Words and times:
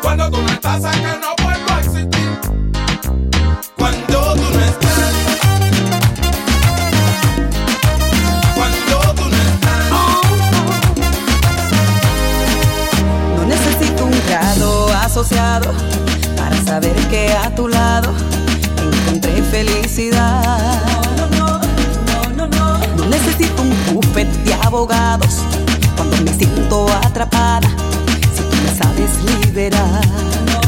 Cuando 0.00 0.30
tú 0.30 0.40
no 0.40 0.48
estás 0.48 0.82
acá 0.82 1.20
no 1.20 1.44
vuelvo 1.44 1.70
a 1.70 1.80
existir. 1.80 2.40
Cuando 3.76 4.34
tú 4.34 4.40
no 4.54 4.60
estás. 4.64 5.12
Cuando 8.54 9.14
tú 9.16 9.28
no 9.28 9.36
estás. 9.36 9.84
No 13.36 13.44
necesito 13.44 14.04
un 14.06 14.18
grado 14.26 14.88
asociado 14.94 15.74
para 16.38 16.56
saber 16.64 16.96
que 17.10 17.34
a 17.34 17.54
tu 17.54 17.68
lado 17.68 18.14
encontré 19.02 19.42
felicidad. 19.42 20.80
No, 21.18 21.26
no, 21.36 21.60
no, 22.06 22.30
no, 22.34 22.46
no. 22.46 22.78
No 22.96 23.04
necesito 23.10 23.60
un 23.60 23.74
bufete 23.92 24.38
de 24.38 24.54
abogados 24.54 25.40
cuando 25.96 26.16
me 26.22 26.32
siento 26.32 26.86
atrapada 27.04 27.79
liberar. 29.24 30.59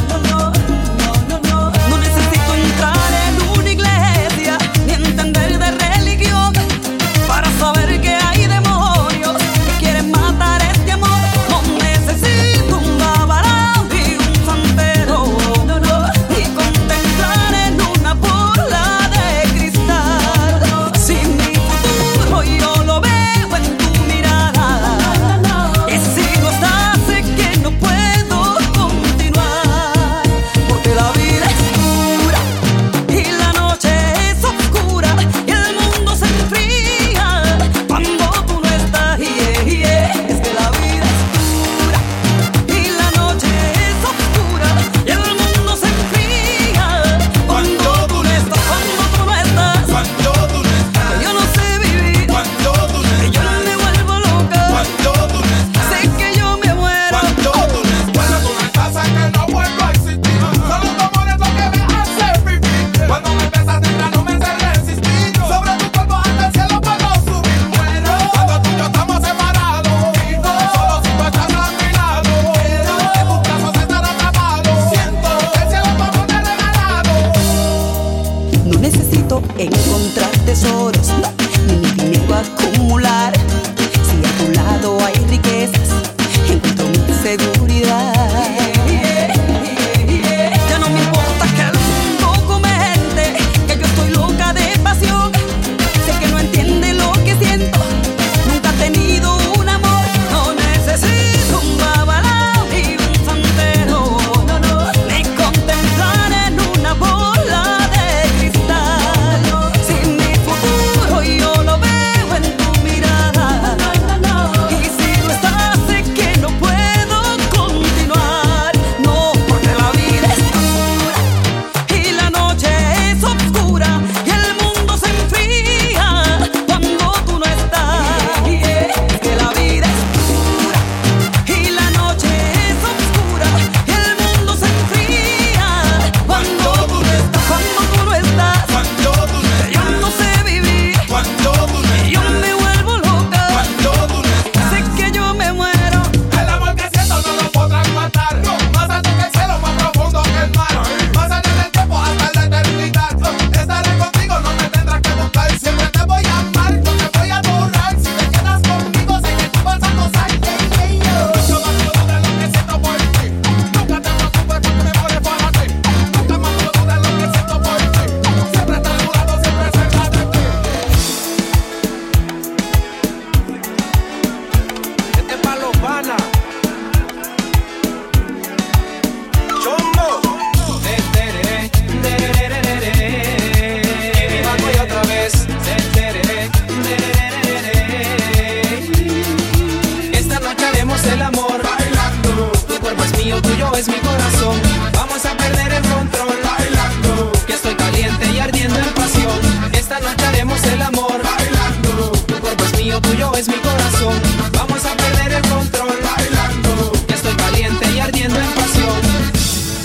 es 203.30 203.48
mi 203.48 203.54
corazón. 203.54 204.14
Vamos 204.52 204.84
a 204.84 204.96
perder 204.96 205.32
el 205.32 205.42
control 205.48 205.98
bailando. 206.16 206.92
Ya 207.08 207.14
estoy 207.14 207.34
caliente 207.34 207.86
y 207.94 208.00
ardiendo 208.00 208.36
en 208.38 208.50
pasión. 208.50 209.00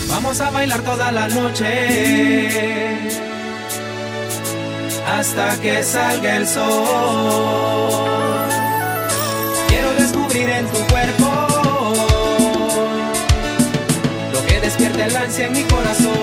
Vamos 0.10 0.42
a 0.42 0.50
bailar 0.50 0.82
toda 0.82 1.12
la 1.12 1.28
noche. 1.28 3.00
Hasta 5.08 5.60
que 5.62 5.84
salga 5.84 6.38
el 6.38 6.48
sol. 6.48 6.68
Quiero 9.68 9.94
descubrir 9.94 10.50
en 10.50 10.66
tu 10.68 10.80
cuerpo 10.92 11.30
lo 14.34 14.46
que 14.48 14.60
despierte 14.62 15.04
el 15.04 15.16
ansia 15.16 15.46
en 15.46 15.54
mi 15.54 15.64
corazón. 15.64 16.17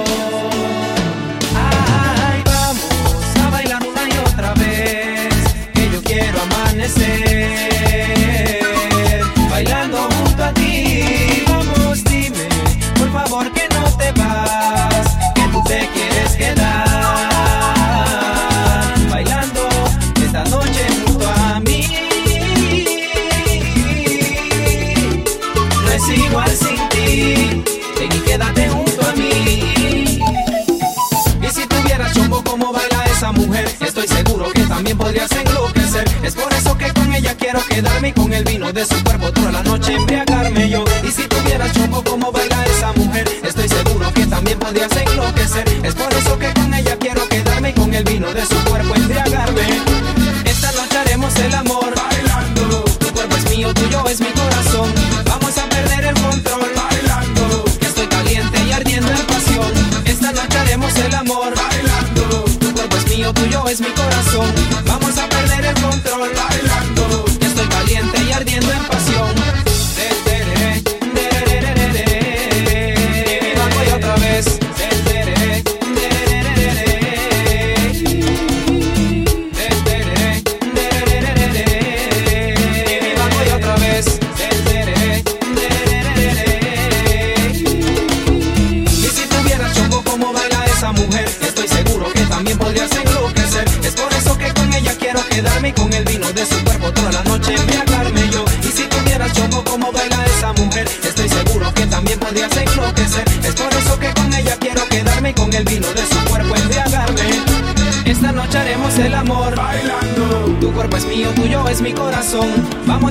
envelhecer. 6.84 7.83
quiero 37.54 37.68
quedarme 37.68 38.12
con 38.14 38.32
el 38.32 38.44
vino 38.44 38.72
de 38.72 38.84
su 38.84 39.04
cuerpo 39.04 39.30
toda 39.32 39.52
la 39.52 39.62
noche 39.62 39.94
embriagarme 39.94 40.68
yo. 40.68 40.84
Y 41.04 41.10
si 41.10 41.22
tuviera 41.28 41.70
choco 41.72 42.02
como 42.02 42.32
baila 42.32 42.64
esa 42.64 42.92
mujer, 42.92 43.28
estoy 43.44 43.68
seguro 43.68 44.12
que 44.12 44.26
también 44.26 44.58
podrías 44.58 44.90
enloquecer. 44.96 45.68
Es 45.84 45.94
por 45.94 46.12
eso 46.14 46.38
que 46.38 46.52
con 46.52 46.74
ella 46.74 46.96
quiero 46.98 47.28
quedarme 47.28 47.72
con 47.74 47.94
el 47.94 48.02
vino 48.04 48.32
de 48.32 48.44
su 48.44 48.56
cuerpo 48.64 48.94
embriagarme. 48.94 49.62
Esta 50.44 50.72
noche 50.72 50.98
haremos 50.98 51.36
el 51.36 51.54
amor 51.54 51.94
bailando. 51.94 52.84
Tu 52.98 53.12
cuerpo 53.12 53.36
es 53.36 53.50
mío, 53.50 53.72
tuyo 53.72 54.08
es 54.08 54.20
mi 54.20 54.30
corazón. 54.30 54.92
Vamos 55.24 55.56
a 55.58 55.68
perder 55.68 56.06
el 56.06 56.14
control 56.14 56.70
bailando. 56.74 57.64
Que 57.78 57.86
estoy 57.86 58.06
caliente 58.06 58.58
y 58.66 58.72
ardiendo 58.72 59.12
en 59.12 59.26
pasión. 59.26 59.72
Esta 60.04 60.32
noche 60.32 60.58
haremos 60.58 60.96
el 60.96 61.14
amor 61.14 61.54
bailando. 61.54 62.44
Tu 62.58 62.72
cuerpo 62.72 62.96
es 62.96 63.16
mío, 63.16 63.32
tuyo 63.32 63.68
es 63.68 63.80
mi 63.80 63.90
corazón. 63.90 64.73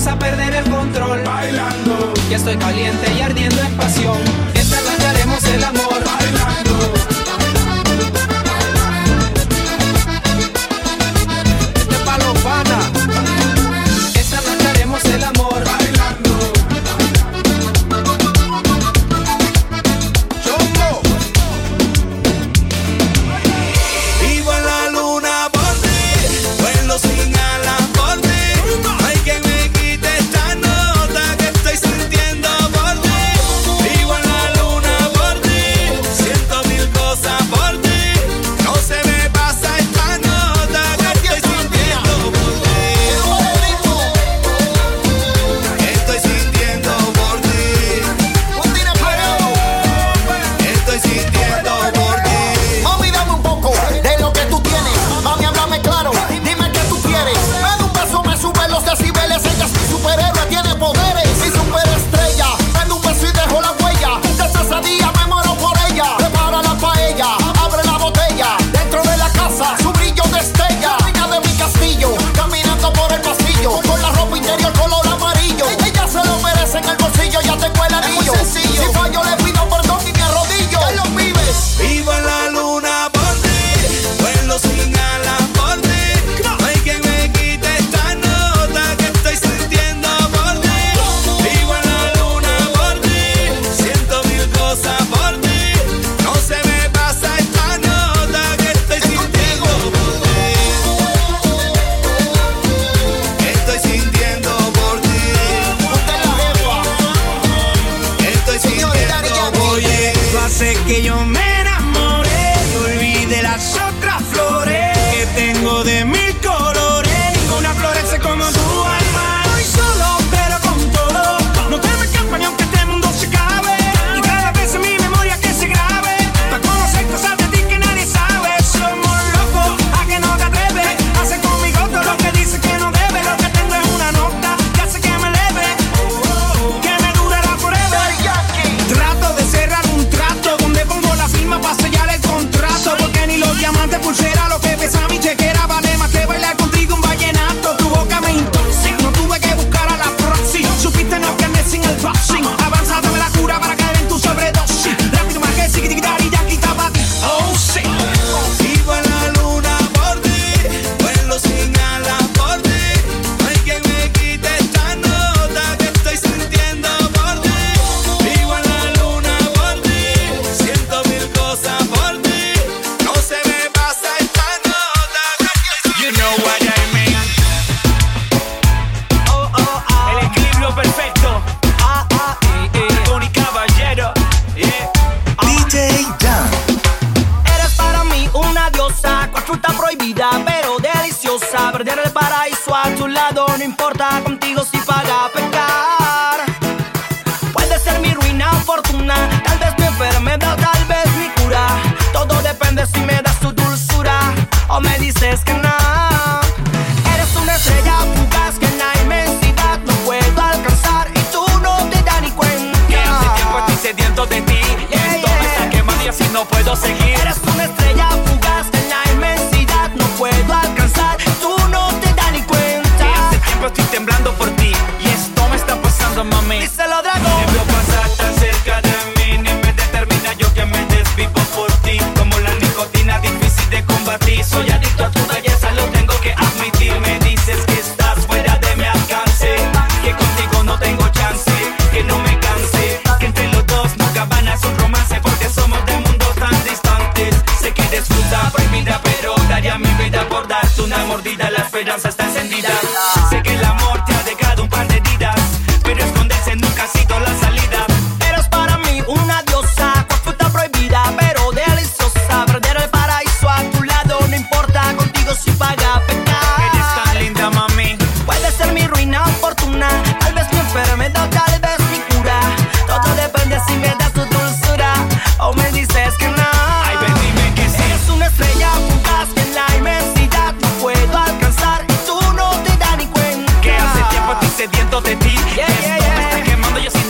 a 0.07 0.17
perder 0.17 0.55
el 0.55 0.69
control. 0.69 1.21
Bailando. 1.23 2.13
Ya 2.29 2.37
estoy 2.37 2.57
caliente 2.57 3.11
y 3.17 3.21
ardiendo 3.21 3.61
en 3.61 3.77
pasión. 3.77 4.32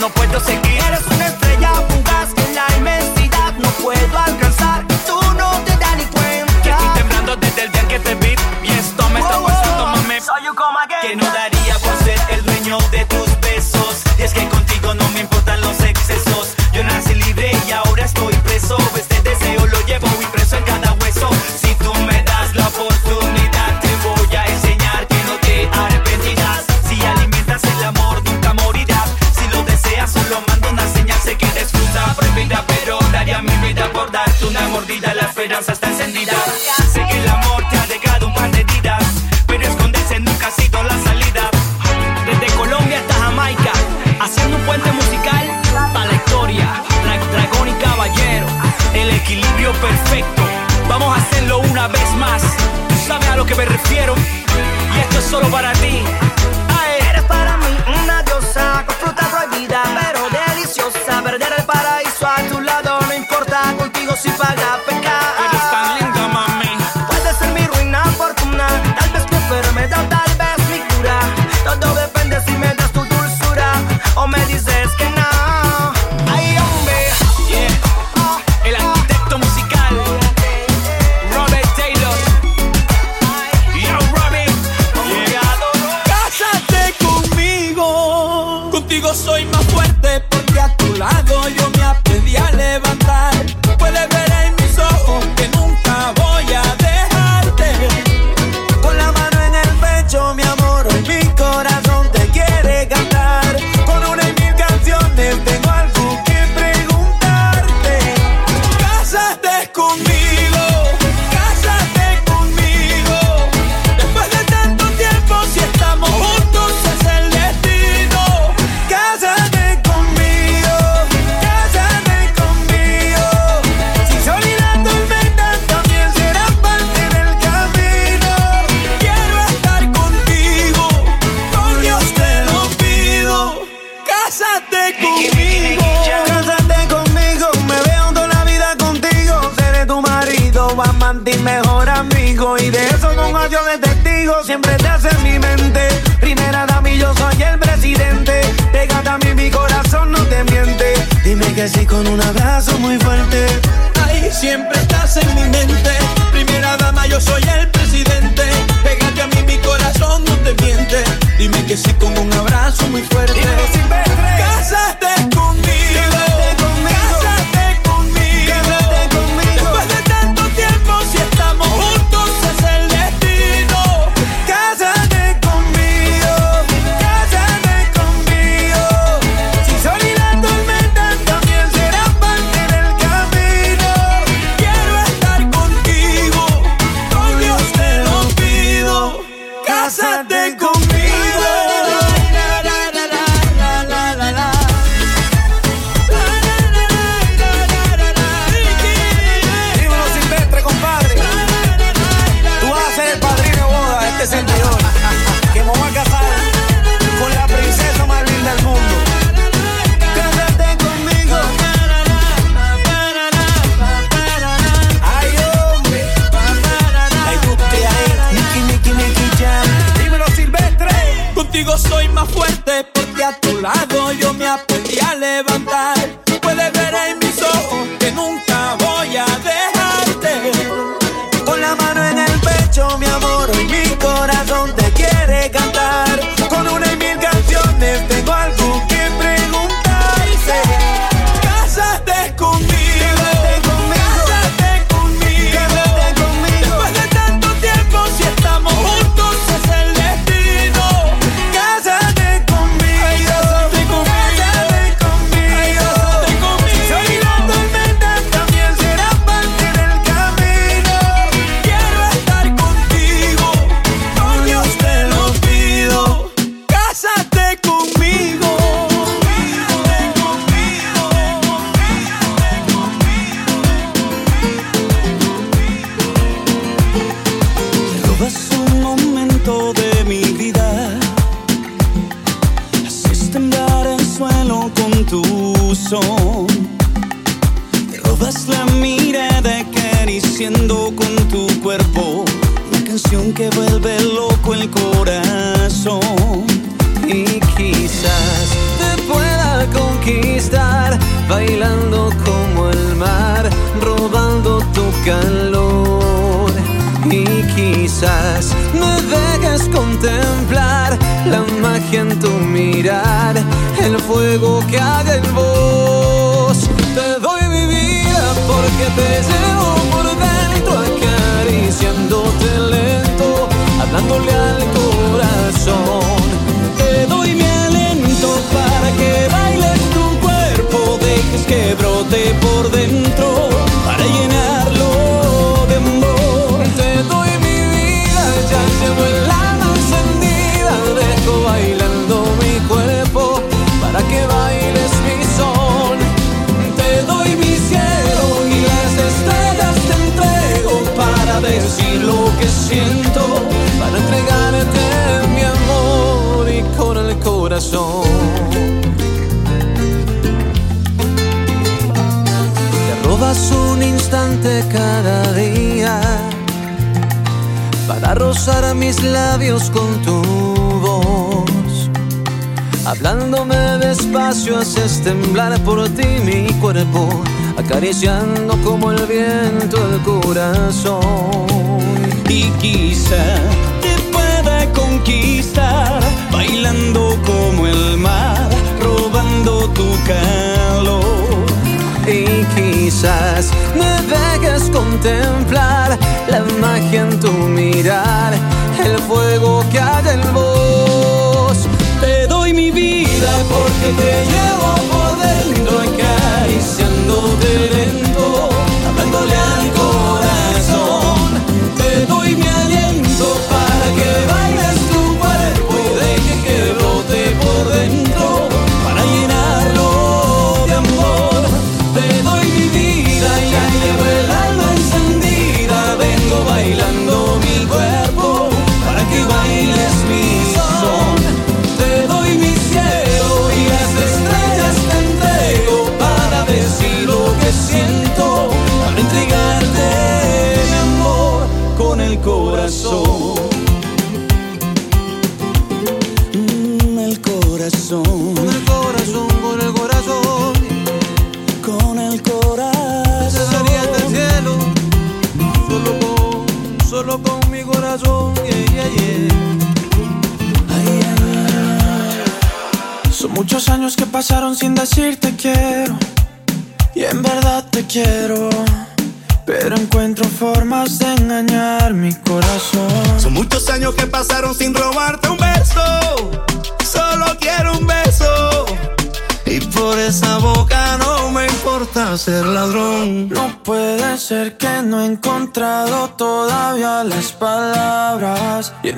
No 0.04 0.10
puedo 0.10 0.38
seguir. 0.42 0.63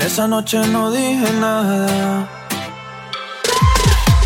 Esa 0.05 0.27
noche 0.27 0.59
no 0.67 0.91
dije 0.91 1.31
nada. 1.39 2.27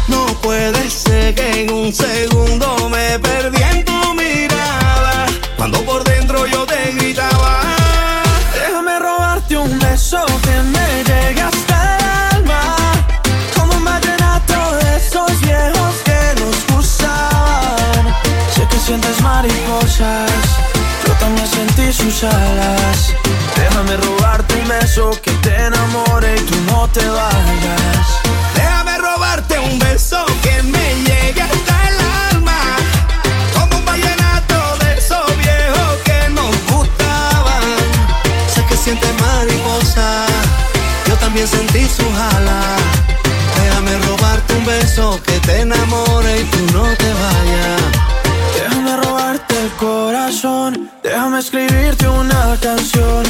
No 0.10 0.26
puede 0.42 0.90
ser 0.90 1.34
que 1.34 1.62
en 1.62 1.72
un 1.72 1.94
segundo 1.94 2.90
me 2.90 3.18
perdí 3.20 3.64
en 3.64 3.86
tu 3.86 4.14
mirada. 4.14 5.26
Cuando 5.56 5.80
por 5.86 6.04
dentro 6.04 6.46
yo 6.48 6.66
te 6.66 6.92
gritaba. 6.92 7.62
Déjame 8.54 9.00
robarte 9.00 9.56
un 9.56 9.80
beso 9.80 10.20
que 10.44 10.56
me 10.76 11.04
llega 11.06 11.48
hasta 11.48 11.98
el 11.98 12.36
alma. 12.36 12.76
Como 13.56 13.74
un 13.78 13.86
vallenato 13.86 14.76
de 14.80 14.98
esos 14.98 15.32
viejos 15.40 15.96
que 16.04 16.42
nos 16.42 16.76
gustaban. 16.76 18.16
Sé 18.54 18.68
que 18.70 18.78
sientes 18.80 19.22
mariposas. 19.22 20.30
Yo 21.08 21.14
también 21.14 21.48
sentí 21.48 21.94
sus 21.94 22.24
alas. 22.26 23.14
Déjame 23.56 23.96
robarte 23.96 24.56
un 24.56 24.68
beso 24.68 25.12
que 25.24 25.29
tú 26.50 26.58
no 26.72 26.88
te 26.90 27.06
vayas. 27.08 28.06
Déjame 28.56 28.98
robarte 28.98 29.60
un 29.60 29.78
beso 29.80 30.26
que 30.44 30.64
me 30.64 30.88
llegue 31.08 31.42
hasta 31.42 31.76
el 31.90 31.98
alma. 32.32 32.60
Como 33.54 33.78
un 33.78 33.86
vallenato 33.86 34.58
de 34.82 34.98
esos 34.98 35.28
viejos 35.38 35.92
que 36.08 36.30
nos 36.30 36.54
gustaban. 36.72 37.64
Sé 38.54 38.66
que 38.68 38.78
sientes 38.78 39.14
mariposa, 39.22 40.26
yo 41.08 41.16
también 41.18 41.48
sentí 41.48 41.88
su 41.88 42.06
jala. 42.20 42.62
Déjame 43.62 43.98
robarte 44.08 44.54
un 44.56 44.66
beso 44.66 45.20
que 45.26 45.40
te 45.48 45.62
enamore 45.62 46.42
y 46.42 46.44
tú 46.46 46.62
no 46.74 46.84
te 47.02 47.10
vayas. 47.24 47.82
Déjame 48.56 48.98
robarte 48.98 49.54
el 49.64 49.72
corazón, 49.86 50.90
déjame 51.04 51.40
escribirte 51.40 52.08
una 52.08 52.58
canción 52.62 53.24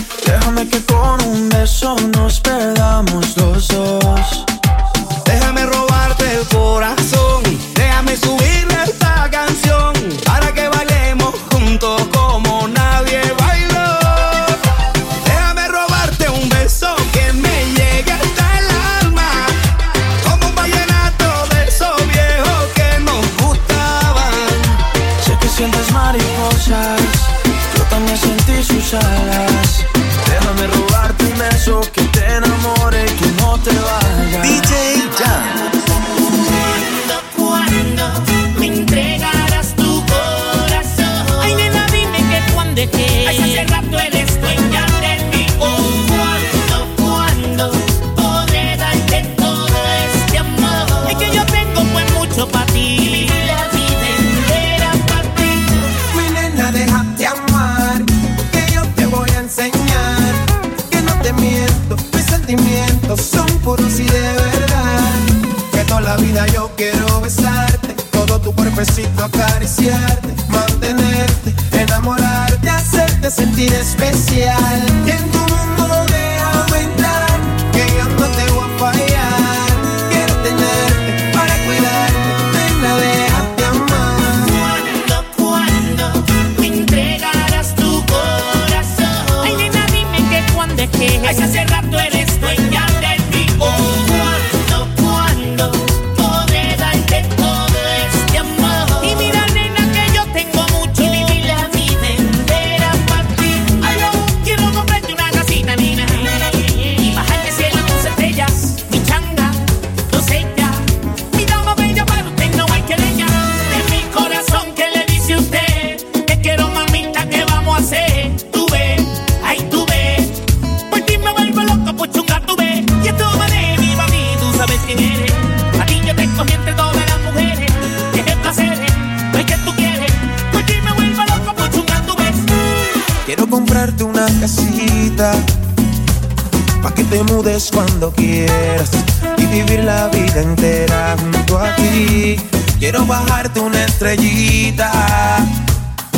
cuando 137.67 138.11
quieras 138.13 138.89
Y 139.37 139.45
vivir 139.47 139.83
la 139.83 140.07
vida 140.07 140.41
entera 140.41 141.15
junto 141.19 141.59
a 141.59 141.75
ti. 141.75 142.37
Quiero 142.79 143.05
bajarte 143.05 143.59
una 143.59 143.83
estrellita 143.83 144.89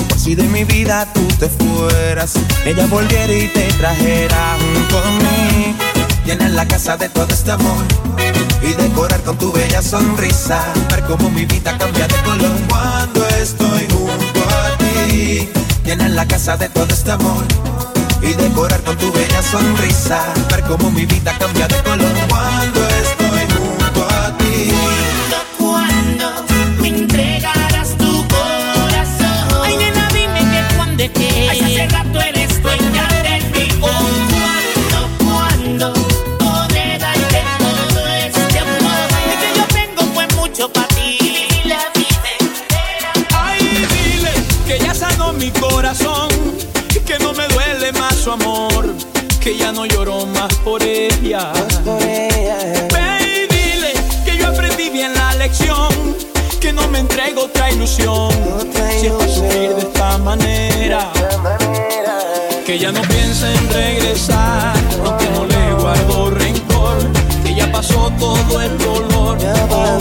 Por 0.08 0.20
si 0.20 0.36
de 0.36 0.44
mi 0.44 0.64
vida 0.64 1.08
tú 1.14 1.28
te 1.40 1.50
fueras. 1.50 2.34
Ella 2.64 2.86
volviera 2.86 3.34
y 3.34 3.48
te 3.48 3.66
trajera 3.74 4.58
junto 4.60 5.00
a 5.00 5.12
mí. 5.12 5.76
Llenar 6.26 6.52
la 6.52 6.68
casa 6.68 6.96
de 6.96 7.10
todo 7.10 7.28
este 7.34 7.52
amor 7.52 7.84
Y 8.62 8.74
decorar 8.74 9.22
con 9.24 9.38
tu 9.38 9.52
bella 9.52 9.82
sonrisa. 9.82 10.62
Ver 10.92 11.04
cómo 11.06 11.30
mi 11.32 11.46
vida 11.46 11.76
cambia 11.78 12.08
de 12.08 12.16
color 12.18 12.56
Cuando 12.70 13.28
estoy 13.30 13.88
junto 13.90 14.42
a 14.42 14.78
ti. 14.78 15.50
Llenar 15.84 16.12
la 16.12 16.28
casa 16.28 16.56
de 16.56 16.70
todo 16.70 16.94
este 16.94 17.12
amor 17.12 17.71
y 18.32 18.34
decorar 18.34 18.82
con 18.84 18.98
tu 18.98 19.12
bella 19.12 19.42
sonrisa. 19.42 20.34
Ver 20.50 20.62
cómo 20.64 20.90
mi 20.92 21.06
vida 21.06 21.36
cambia 21.38 21.68
de 21.68 21.82
color 21.84 22.14
cuando 22.30 22.80
estoy 22.88 23.42
junto 23.56 24.02
a 24.10 24.38
ti. 24.38 24.72
¿Cuándo 25.58 26.46
me 26.80 26.88
entregarás 26.90 27.90
tu 27.98 28.26
corazón? 28.28 29.64
Ay, 29.64 29.76
nena, 29.78 30.08
dime 30.14 30.40
que 30.52 30.76
cuándo 30.76 31.04
es 31.04 31.12
que 31.12 31.50
Ay, 31.50 31.60
hace 31.60 31.88
rato 31.96 32.22
eres 32.22 32.62
dueña 32.64 33.08
de 33.28 33.36
mí. 33.54 33.68
Oh, 33.82 33.90
¿cuándo, 34.34 34.98
cuándo 35.26 35.94
podré 36.40 36.98
darte 37.00 37.42
todo 37.60 38.08
este 38.08 38.60
amor? 38.60 39.10
Y 39.32 39.36
que 39.42 39.50
yo 39.60 39.66
tengo 39.80 40.14
pues 40.14 40.36
mucho 40.36 40.72
para 40.72 40.88
ti. 40.90 41.18
Y 41.64 41.68
la 41.68 41.84
vida 41.96 42.30
entera. 42.40 43.12
Ay, 43.34 43.88
dile 43.94 44.34
que 44.68 44.80
ya 44.84 44.94
sanó 44.94 45.34
mi 45.34 45.50
corazón, 45.52 46.30
amor, 48.32 48.94
que 49.42 49.58
ya 49.58 49.72
no 49.72 49.86
lloro 49.86 50.26
más 50.26 50.54
por 50.64 50.82
ella. 50.84 51.52
Ve 51.86 52.30
y 53.22 53.54
dile 53.54 53.94
que 54.26 54.38
yo 54.38 54.48
aprendí 54.48 54.90
bien 54.90 55.14
la 55.14 55.34
lección, 55.36 55.90
que 56.60 56.72
no 56.72 56.88
me 56.88 57.00
entrego 57.00 57.44
otra 57.46 57.72
ilusión, 57.72 58.32
si 59.00 59.08
es 59.08 59.14
para 59.14 59.32
sufrir 59.32 59.76
de 59.76 59.82
esta 59.82 60.18
manera. 60.20 61.12
Que 62.66 62.80
ya 62.80 62.92
no 62.92 63.02
piensa 63.02 63.52
en 63.52 63.70
regresar, 63.70 64.78
no 65.04 65.18
que 65.18 65.30
no 65.32 65.46
le 65.46 65.74
guardo 65.74 66.30
rencor, 66.30 66.98
que 67.44 67.54
ya 67.54 67.70
pasó 67.72 68.12
todo 68.18 68.62
el 68.62 68.78
dolor. 68.78 69.38
Oh, 69.70 69.98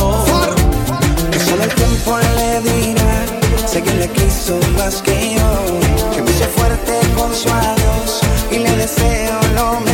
oh. 0.00 1.30
Que 1.30 1.38
solo 1.38 1.62
el 1.62 1.74
tiempo 1.74 2.18
le 2.18 2.60
dirá 2.60 3.26
Sé 3.66 3.82
que 3.82 3.92
le 3.92 4.08
quiso 4.08 4.58
más 4.76 5.02
que 5.02 5.37
Y 8.50 8.58
le 8.58 8.76
deseo 8.76 9.38
lo 9.54 9.80
mejor 9.80 9.87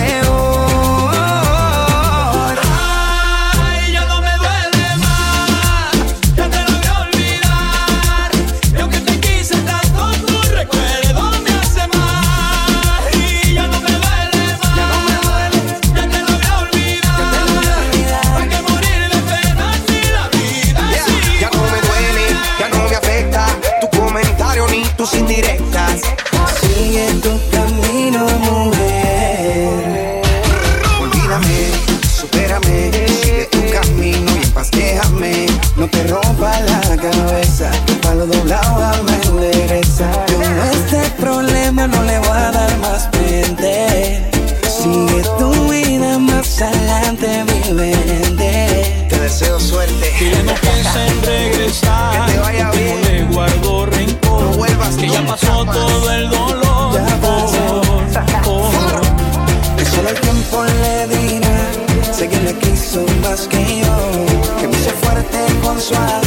soir. 65.84 66.23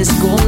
Bien 0.00 0.39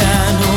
ya 0.00 0.49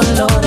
besitos 0.00 0.37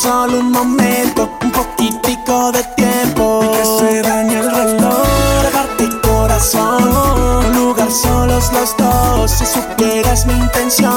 solo 0.00 0.40
un 0.40 0.50
momento, 0.50 1.28
un 1.42 1.50
poquitico 1.50 2.52
de 2.52 2.62
tiempo. 2.74 3.42
Y 3.44 3.48
que 3.48 3.64
se 3.64 4.02
dañe 4.02 4.38
el 4.38 4.50
reloj, 4.50 5.06
dejarte 5.42 6.00
corazón. 6.00 7.44
Un 7.46 7.54
lugar 7.54 7.90
solos 7.90 8.50
los 8.52 8.74
dos, 8.78 9.30
si 9.30 9.44
supieras 9.44 10.24
mi 10.26 10.32
intención. 10.32 10.94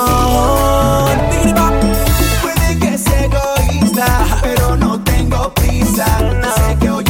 Puede 2.42 2.80
que 2.80 2.98
sea 2.98 3.26
egoísta, 3.26 4.08
pero 4.42 4.78
no 4.78 5.02
tengo 5.04 5.54
prisa. 5.54 6.06
No. 6.42 6.56
Sé 6.56 6.78
que 6.80 6.90
hoy 6.90 7.03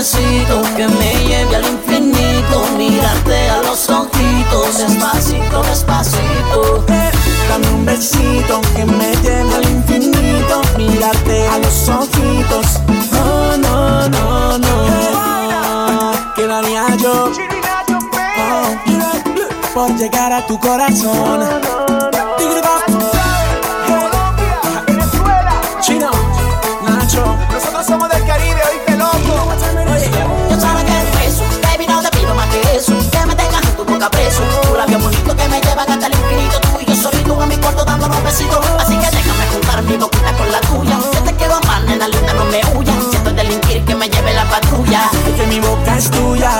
pasito 0.00 0.62
que 0.78 0.88
me 0.88 1.12
lleve 1.28 1.56
al 1.56 1.66
infinito. 1.66 2.64
Mirarte 2.78 3.50
a 3.50 3.62
los 3.62 3.90
ojitos, 3.90 4.78
despacito, 4.78 5.62
despacito. 5.62 6.84
Dame 7.48 7.68
un 7.74 7.84
besito 7.84 8.62
que 8.74 8.86
me 8.86 9.14
lleve 9.16 9.54
al 9.54 9.64
infinito. 9.68 10.62
Mirarte 10.78 11.48
a 11.48 11.58
los 11.58 11.88
ojitos. 11.90 12.80
No, 13.12 13.58
no, 13.58 14.08
no, 14.08 14.58
no. 14.58 16.34
Quedaría 16.34 16.96
yo 16.96 17.30
oh, 18.38 19.74
por 19.74 19.94
llegar 19.98 20.32
a 20.32 20.46
tu 20.46 20.58
corazón. 20.58 21.40
no, 21.40 21.58
no, 21.60 22.10
no. 22.10 22.39
nunca 34.00 34.10
preso. 34.10 34.42
Tu 34.62 34.74
labio 34.74 34.98
bonito 34.98 35.36
que 35.36 35.48
me 35.48 35.60
llevan 35.60 35.90
hasta 35.90 36.06
el 36.06 36.12
infinito. 36.14 36.60
Tú 36.60 36.80
y 36.80 36.86
yo 36.86 36.94
solito 36.94 37.42
en 37.42 37.48
mi 37.48 37.56
cuarto 37.56 37.84
dándonos 37.84 38.22
besitos. 38.22 38.64
Así 38.78 38.96
que 38.96 39.10
déjame 39.16 39.46
juntar 39.52 39.82
mi 39.82 39.96
boquita 39.96 40.32
con 40.36 40.50
la 40.50 40.60
tuya. 40.60 40.98
Yo 41.12 41.20
te 41.22 41.34
quiero 41.34 41.54
amar, 41.56 41.82
nena 41.84 42.08
linda, 42.08 42.32
no 42.32 42.44
me 42.46 42.60
huyas. 42.74 42.96
Siento 43.10 43.30
delinquir 43.32 43.84
que 43.84 43.94
me 43.94 44.08
lleve 44.08 44.32
la 44.32 44.44
patrulla. 44.48 45.10
Que 45.36 45.46
mi 45.46 45.60
boca 45.60 45.96
es 45.96 46.10
tuya. 46.10 46.50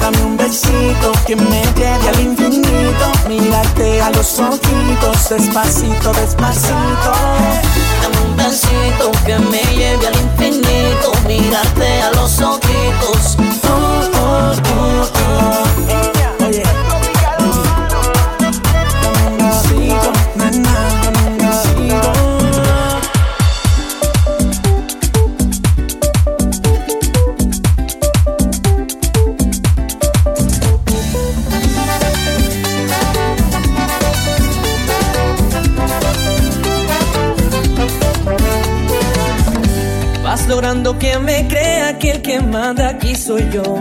Dame 0.00 0.22
un 0.24 0.36
besito 0.36 1.12
que 1.26 1.36
me 1.36 1.62
lleve 1.76 2.08
al 2.08 2.20
infinito. 2.20 3.06
Mírate 3.28 4.02
a 4.02 4.10
los 4.10 4.38
ojitos, 4.40 5.28
despacito, 5.28 6.12
despacito. 6.12 7.12
Dame 8.02 8.20
un 8.26 8.36
besito 8.36 9.12
que 9.24 9.38
me 9.38 9.62
lleve 9.76 10.06
al 10.08 10.16
infinito. 10.16 11.12
Mírate 11.26 12.02
a 12.02 12.10
los 12.12 12.40
ojitos. 12.40 13.36
Oh, 13.68 14.10
oh, 14.18 14.52
oh. 14.78 14.99
Que 41.00 41.18
me 41.18 41.48
crea 41.48 41.98
que 41.98 42.12
el 42.12 42.22
que 42.22 42.40
manda 42.40 42.90
aquí 42.90 43.16
soy 43.16 43.48
yo. 43.50 43.78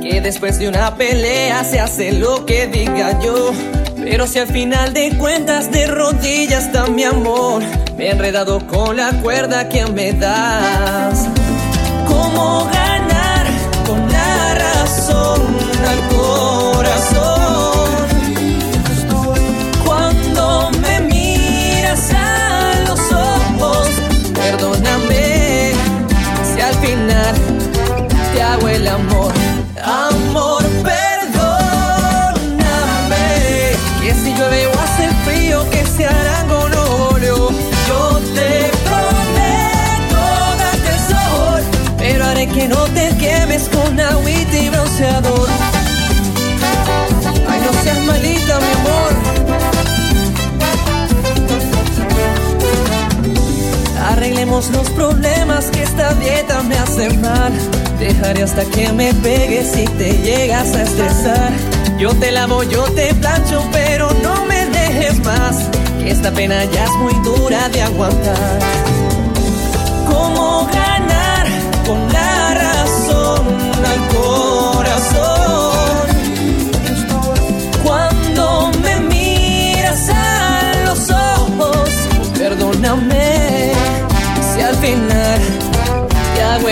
Que 0.00 0.20
después 0.20 0.58
de 0.58 0.68
una 0.68 0.96
pelea 0.96 1.62
se 1.64 1.78
hace 1.78 2.12
lo 2.12 2.44
que 2.46 2.66
diga 2.66 3.20
yo. 3.20 3.52
Pero 3.96 4.26
si 4.26 4.40
al 4.40 4.48
final 4.48 4.92
de 4.92 5.16
cuentas 5.16 5.70
de 5.70 5.86
rodillas 5.86 6.64
está 6.64 6.86
mi 6.86 7.04
amor, 7.04 7.62
me 7.96 8.06
he 8.06 8.10
enredado 8.10 8.66
con 8.66 8.96
la 8.96 9.12
cuerda 9.20 9.68
que 9.68 9.86
me 9.86 10.12
das. 10.12 11.28
¿Cómo 12.08 12.68
ganar 12.72 13.46
con 13.86 14.10
la 14.10 14.54
razón 14.54 15.42
mi 48.46 48.72
amor. 48.80 49.12
Arreglemos 54.10 54.70
los 54.70 54.90
problemas 54.90 55.66
que 55.66 55.82
esta 55.82 56.14
dieta 56.14 56.62
me 56.62 56.76
hace 56.76 57.10
mal. 57.18 57.52
Dejaré 57.98 58.42
hasta 58.42 58.64
que 58.64 58.92
me 58.92 59.14
pegues 59.14 59.72
si 59.72 59.84
te 59.84 60.12
llegas 60.18 60.74
a 60.74 60.82
estresar. 60.82 61.52
Yo 61.98 62.10
te 62.14 62.30
lavo, 62.32 62.62
yo 62.64 62.84
te 62.94 63.14
plancho, 63.14 63.64
pero 63.72 64.12
no 64.22 64.44
me 64.46 64.66
dejes 64.66 65.18
más. 65.20 65.68
Que 65.98 66.10
esta 66.10 66.30
pena 66.32 66.64
ya 66.64 66.84
es 66.84 66.92
muy 66.98 67.14
dura 67.22 67.68
de 67.68 67.82
aguantar. 67.82 68.58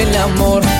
El 0.00 0.16
amor. 0.16 0.79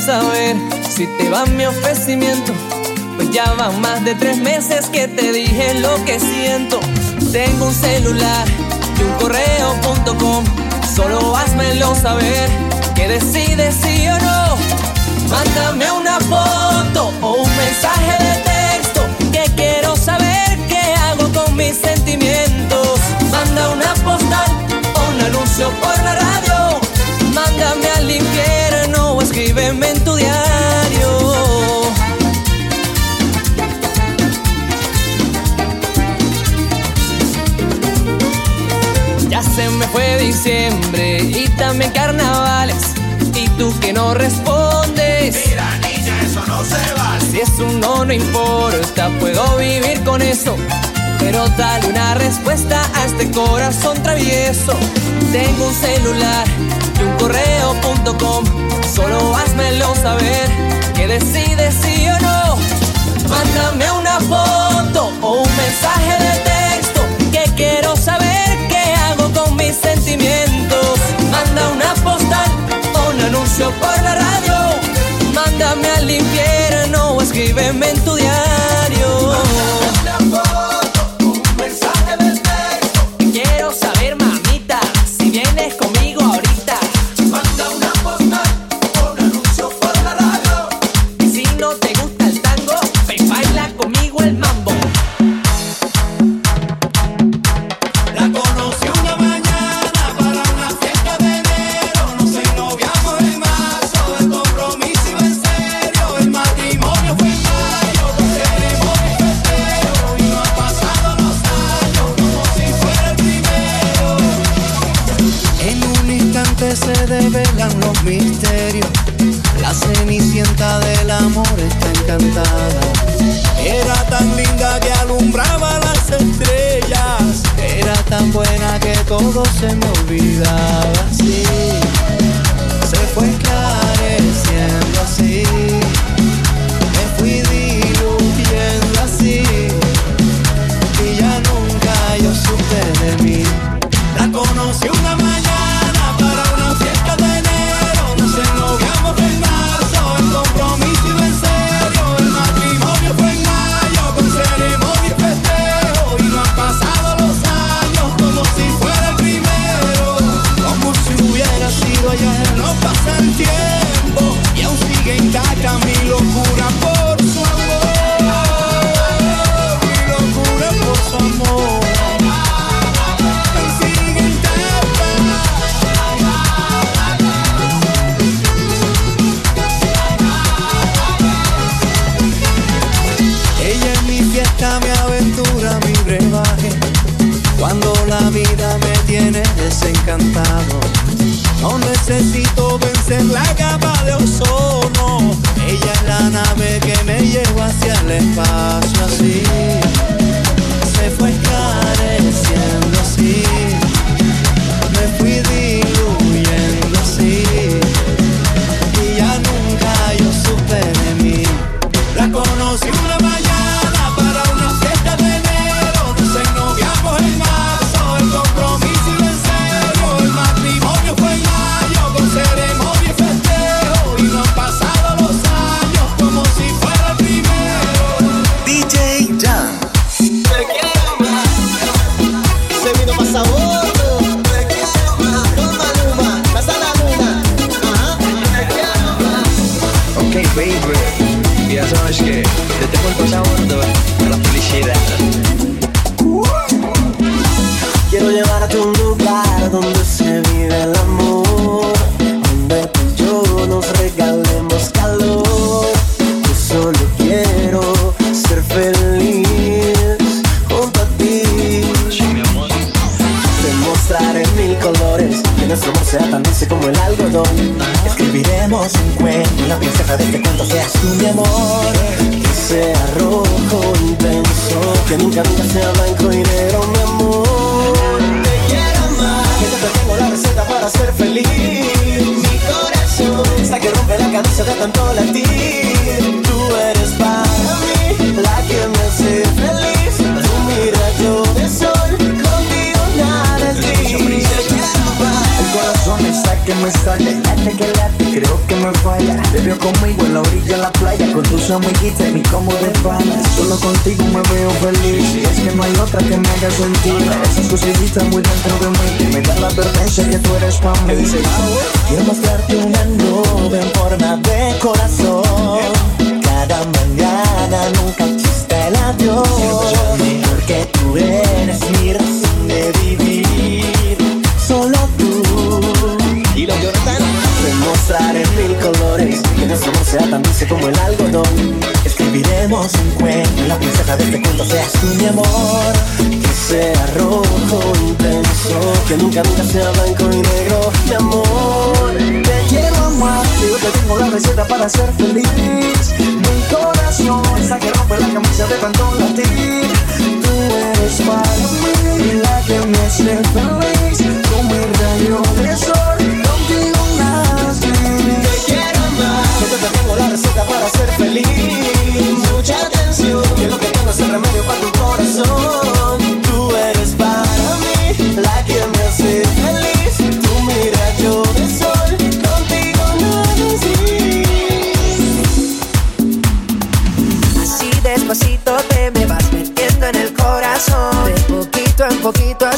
Saber 0.00 0.56
si 0.88 1.06
te 1.06 1.28
va 1.28 1.44
mi 1.46 1.66
ofrecimiento. 1.66 2.52
Pues 3.16 3.30
ya 3.30 3.52
van 3.54 3.80
más 3.80 4.02
de 4.04 4.14
tres 4.14 4.38
meses 4.38 4.86
que 4.86 5.06
te 5.08 5.32
dije 5.32 5.74
lo 5.74 6.02
que 6.04 6.18
siento. 6.18 6.80
Tengo 7.32 7.66
un 7.66 7.74
celular 7.74 8.46
y 8.98 9.02
un 9.02 9.12
correo.com. 9.18 10.44
Solo 10.94 11.36
házmelo 11.36 11.94
saber 11.94 12.48
que 12.94 13.08
decides 13.08 13.74
sí 13.82 14.08
o 14.08 14.18
no. 14.18 14.56
Mándame 15.28 15.90
una 15.92 16.18
foto 16.20 17.12
o 17.20 17.42
un 17.42 17.56
mensaje 17.56 18.24
de 18.24 18.34
texto 18.42 19.02
que 19.32 19.44
quiero 19.54 19.96
saber 19.96 20.58
qué 20.68 20.94
hago 21.04 21.30
con 21.32 21.56
mis 21.56 21.76
sentimientos. 21.76 23.00
Manda 23.30 23.70
una 23.70 23.94
postal 23.94 24.50
o 24.94 25.14
un 25.14 25.20
anuncio 25.20 25.70
por 25.80 25.96
la 26.02 26.14
radio. 26.14 26.80
Mándame 27.34 27.88
al 27.96 28.10
infierno 28.10 28.59
escríbeme 29.30 29.90
en 29.90 30.04
tu 30.04 30.16
diario. 30.16 31.82
Ya 39.28 39.42
se 39.42 39.68
me 39.70 39.86
fue 39.86 40.18
diciembre 40.18 41.18
y 41.22 41.48
también 41.56 41.92
carnavales. 41.92 42.94
Y 43.34 43.48
tú 43.50 43.72
que 43.80 43.92
no 43.92 44.14
respondes. 44.14 45.46
Mira, 45.46 45.78
niña, 45.78 46.22
eso 46.22 46.44
no 46.46 46.64
se 46.64 46.92
vale. 46.94 47.24
Si 47.30 47.40
es 47.40 47.58
un 47.60 47.78
no, 47.78 48.04
no 48.04 48.12
importa, 48.12 49.10
puedo 49.20 49.56
vivir 49.58 50.02
con 50.04 50.20
eso. 50.22 50.56
Pero 51.20 51.46
dale 51.50 51.86
una 51.86 52.14
respuesta 52.14 52.82
a 52.96 53.04
este 53.04 53.30
corazón 53.30 54.02
travieso. 54.02 54.76
Tengo 55.30 55.68
un 55.68 55.74
celular 55.74 56.46
y 57.00 57.02
un 57.02 57.16
correo.com. 57.16 58.44
Solo 58.94 59.36
házmelo 59.36 59.94
saber 59.94 60.50
que 60.94 61.06
decides 61.06 61.74
sí 61.82 62.06
o 62.08 62.18
no. 62.20 62.56
Mándame 63.28 63.90
una 63.92 64.20
foto 64.20 65.12
o 65.22 65.42
un 65.42 65.56
mensaje 65.56 66.12
de 66.24 66.32
texto 66.50 67.00
que 67.32 67.44
quiero 67.54 67.96
saber 67.96 68.68
qué 68.68 68.94
hago 69.06 69.32
con 69.32 69.56
mis 69.56 69.76
sentimientos. 69.76 70.98
Manda 71.30 71.68
una 71.70 71.94
postal 72.02 72.50
o 72.94 73.10
un 73.10 73.20
anuncio 73.20 73.70
por 73.72 74.02
la 74.02 74.14
radio. 74.14 74.54
Mándame 75.34 75.88
al 75.88 76.10
infierno 76.10 77.12
o 77.12 77.22
escríbeme 77.22 77.90
en 77.90 78.04
tu 78.04 78.14
diario. 78.14 79.79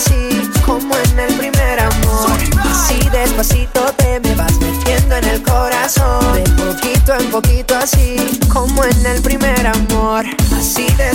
así, 0.03 0.51
como 0.65 0.95
en 0.97 1.19
el 1.19 1.35
primer 1.35 1.81
amor. 1.81 2.39
Así 2.65 2.99
despacito 3.11 3.81
te 3.97 4.21
me 4.21 4.35
vas 4.35 4.59
metiendo 4.59 5.17
en 5.17 5.25
el 5.25 5.43
corazón. 5.43 6.35
De 6.35 6.51
poquito 6.51 7.15
en 7.15 7.31
poquito 7.31 7.77
así, 7.77 8.17
como 8.53 8.85
en 8.85 9.07
el 9.07 9.23
primer 9.23 9.67
amor. 9.67 10.25
Así 10.57 10.87
de 10.97 11.12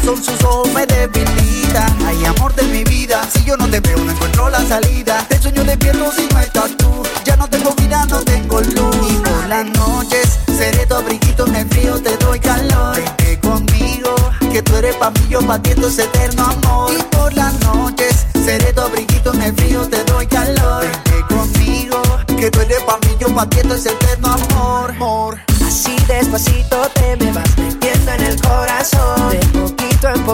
corazón, 0.00 0.24
sus 0.24 0.44
ojos 0.44 0.68
me 0.72 0.86
debilitan. 0.86 1.96
Ay, 2.06 2.24
amor 2.24 2.54
de 2.54 2.62
mi 2.64 2.84
vida, 2.84 3.20
si 3.32 3.44
yo 3.44 3.56
no 3.56 3.68
te 3.68 3.80
veo, 3.80 3.98
no 3.98 4.12
encuentro 4.12 4.48
la 4.50 4.64
salida. 4.66 5.26
Del 5.28 5.40
sueño 5.40 5.64
despierto 5.64 6.12
si 6.12 6.26
no 6.32 6.40
estás 6.40 6.76
tú. 6.76 7.02
Ya 7.24 7.36
no 7.36 7.48
tengo 7.48 7.72
vida, 7.74 8.04
no 8.06 8.20
tengo 8.22 8.60
luz. 8.60 8.96
Y 9.10 9.14
por 9.16 9.46
las 9.48 9.66
noches 9.66 10.38
seré 10.46 10.86
tu 10.86 10.94
abriguito 10.94 11.46
en 11.46 11.56
el 11.56 11.68
frío, 11.68 12.00
te 12.00 12.16
doy 12.18 12.40
calor. 12.40 12.96
Vente 12.96 13.40
conmigo, 13.40 14.14
que 14.52 14.62
tú 14.62 14.76
eres 14.76 14.96
pa' 14.96 15.10
mí, 15.10 15.20
yo 15.28 15.40
pa' 15.40 15.58
ti, 15.60 15.70
es 15.70 15.98
eterno 15.98 16.44
amor. 16.44 16.92
Y 16.98 17.02
por 17.16 17.32
las 17.34 17.58
noches 17.60 18.26
seré 18.44 18.72
tu 18.72 18.80
abriguito 18.80 19.32
en 19.34 19.42
el 19.42 19.54
frío, 19.54 19.88
te 19.88 20.02
doy 20.04 20.26
calor. 20.26 20.82
Vente 20.82 21.34
conmigo, 21.34 22.02
que 22.26 22.50
tú 22.50 22.60
eres 22.60 22.82
pa' 22.84 22.98
mí, 22.98 23.16
yo 23.18 23.34
pa' 23.34 23.48
ti, 23.48 23.58
es 23.58 23.86
eterno 23.86 24.32
amor. 24.32 24.90
amor. 24.90 25.40
Así 25.66 25.96
despacito 26.08 26.82
te 26.94 27.16
me 27.16 27.32
vas 27.32 27.56
metiendo 27.56 28.10
en 28.10 28.22
el 28.22 28.40
corazón 28.40 29.19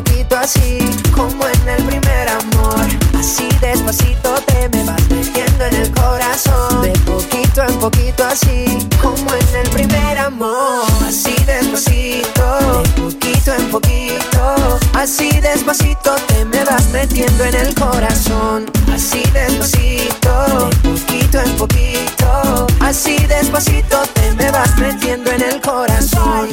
poquito 0.02 0.36
así, 0.36 0.78
como 1.14 1.46
en 1.46 1.68
el 1.68 1.82
primer 1.84 2.28
amor. 2.28 2.86
Así 3.18 3.48
despacito 3.62 4.34
te 4.46 4.68
me 4.68 4.84
vas 4.84 5.08
metiendo 5.08 5.64
en 5.64 5.74
el 5.74 5.90
corazón. 5.92 6.82
De 6.82 6.92
poquito 7.00 7.62
en 7.62 7.78
poquito 7.78 8.24
así, 8.24 8.88
como 9.00 9.32
en 9.32 9.56
el 9.56 9.70
primer 9.70 10.18
amor. 10.18 10.84
Así 11.06 11.34
despacito, 11.46 12.82
de 12.82 13.00
poquito 13.00 13.54
en 13.54 13.70
poquito. 13.70 14.78
Así 14.92 15.30
despacito 15.40 16.14
te 16.28 16.44
me 16.44 16.62
vas 16.64 16.86
metiendo 16.90 17.44
en 17.44 17.54
el 17.54 17.74
corazón. 17.74 18.66
Así 18.92 19.22
despacito, 19.32 20.68
de 20.68 20.76
poquito 20.90 21.40
en 21.40 21.56
poquito. 21.56 22.66
Así 22.80 23.16
despacito 23.26 24.02
te 24.12 24.34
me 24.34 24.50
vas 24.50 24.76
metiendo 24.76 25.30
en 25.30 25.42
el 25.42 25.60
corazón. 25.62 26.50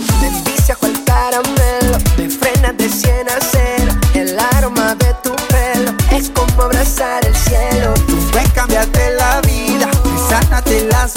las. 11.03 11.13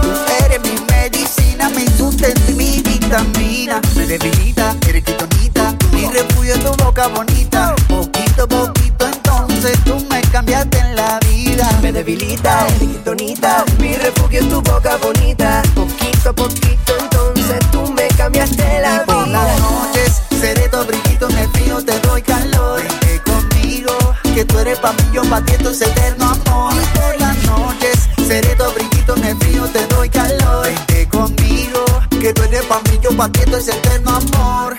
Tú 0.00 0.10
eres 0.44 0.60
mi 0.62 0.80
medicina, 0.92 1.68
mi 1.70 1.86
sustento 1.96 2.50
y 2.50 2.54
mi 2.54 2.82
vitamina. 2.82 3.80
Me 3.96 4.06
debilita, 4.06 4.76
eres 4.88 5.04
quitonita, 5.04 5.74
mi 5.92 6.06
refugio 6.06 6.54
en 6.54 6.60
tu 6.62 6.72
boca 6.84 7.08
bonita. 7.08 7.74
Poquito, 7.88 8.44
a 8.44 8.46
poquito, 8.46 9.06
entonces 9.06 9.78
tú 9.84 9.96
me 10.10 10.20
cambiaste 10.22 10.78
en 10.78 10.96
la 10.96 11.18
vida. 11.20 11.68
Me 11.82 11.92
debilita, 11.92 12.66
eres 12.66 12.88
quitonita, 12.88 13.64
mi 13.78 13.94
refugio 13.94 14.40
en 14.40 14.48
tu 14.48 14.62
boca 14.62 14.96
bonita. 14.96 15.62
Poquito 15.74 16.30
a 16.30 16.32
poquito, 16.32 16.96
entonces 16.98 17.58
tú 17.70 17.92
me 17.92 18.08
cambiaste 18.08 18.80
la 18.80 18.90
vida. 18.90 19.02
Y 19.02 19.06
por 19.06 19.28
las 19.28 19.60
noches, 19.60 20.22
seré 20.30 20.68
tu 20.68 20.84
brillito, 20.84 21.28
me 21.28 21.48
frío, 21.48 21.84
te 21.84 21.98
doy 22.00 22.22
calor. 22.22 22.82
Vente 22.82 23.20
conmigo, 23.24 23.92
que 24.34 24.44
tú 24.44 24.58
eres 24.58 24.78
pa' 24.78 24.92
mí, 24.92 25.02
yo 25.12 25.22
pa' 25.24 25.42
ti, 25.42 25.52
esto 25.52 25.70
eterno 25.72 26.43
paquito 33.16 33.56
es 33.56 33.68
eterno 33.68 34.16
amor. 34.16 34.76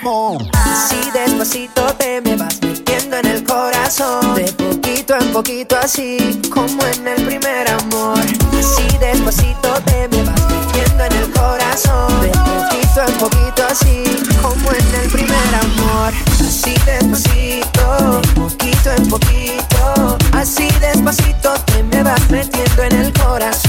Así 0.52 1.10
despacito 1.12 1.82
te 1.94 2.20
me 2.20 2.36
vas 2.36 2.60
metiendo 2.60 3.16
en 3.16 3.26
el 3.26 3.44
corazón. 3.44 4.34
De 4.34 4.52
poquito 4.52 5.16
en 5.18 5.32
poquito 5.32 5.76
así, 5.78 6.40
como 6.52 6.82
en 6.86 7.08
el 7.08 7.24
primer 7.26 7.68
amor. 7.70 8.18
Así 8.58 8.86
despacito 8.98 9.74
te 9.86 10.08
me 10.08 10.22
vas 10.22 10.40
metiendo 10.50 11.04
en 11.04 11.12
el 11.12 11.30
corazón. 11.32 12.20
De 12.20 12.28
poquito 12.28 13.00
en 13.06 13.14
poquito 13.18 13.62
así, 13.70 14.04
como 14.42 14.70
en 14.70 14.94
el 15.02 15.10
primer 15.10 15.54
amor. 15.62 16.12
Así 16.40 16.74
despacito, 16.84 18.22
poquito 18.34 18.92
en 18.92 19.08
poquito. 19.08 20.18
Así 20.32 20.68
despacito 20.80 21.54
te 21.66 21.82
me 21.84 22.02
vas 22.02 22.30
metiendo 22.30 22.82
en 22.84 22.92
el 22.92 23.12
corazón 23.12 23.65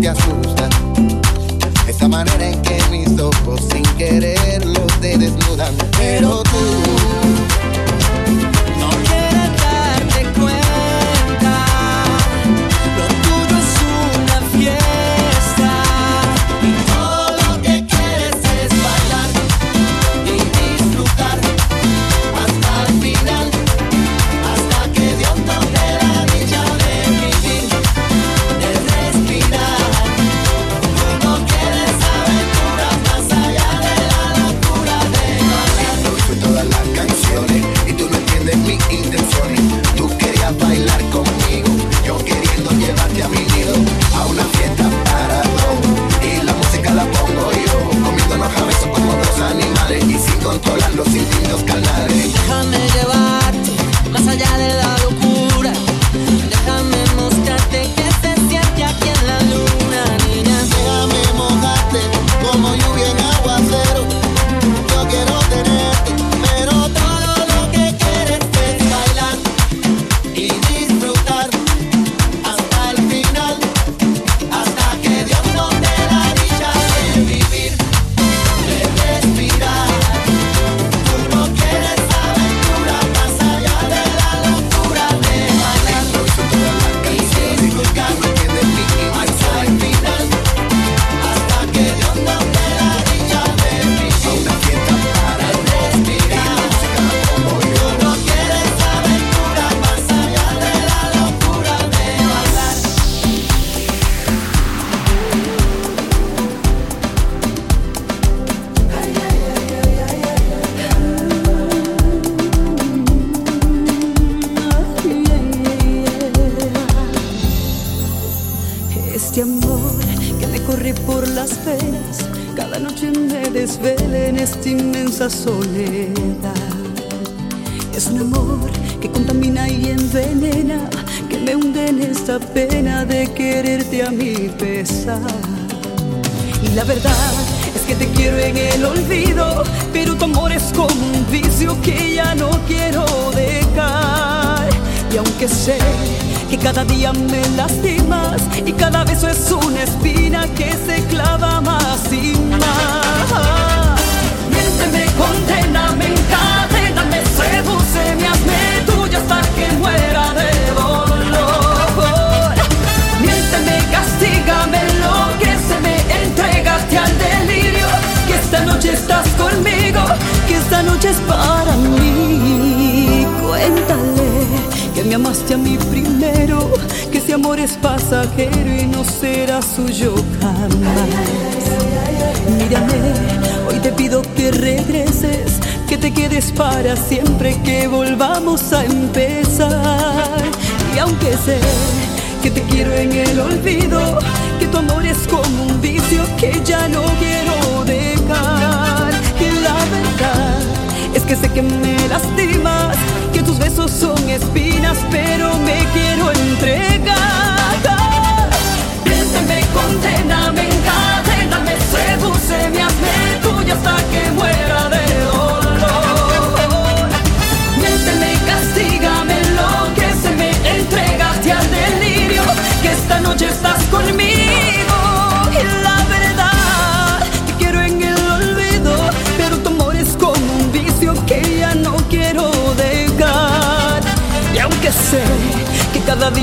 te 0.00 0.08
asusta. 0.08 0.68
Esa 1.86 2.08
manera 2.08 2.48
en 2.48 2.60
que 2.62 2.78
mis 2.90 3.18
ojos 3.20 3.60
sin 3.70 3.82
querer 3.96 4.64
los 4.64 4.86
te 5.00 5.16
desnudan. 5.18 5.74
Pero 5.96 6.42
tú 6.42 7.83